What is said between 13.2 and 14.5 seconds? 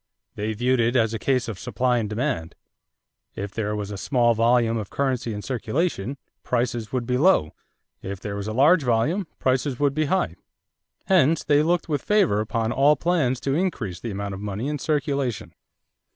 to increase the amount of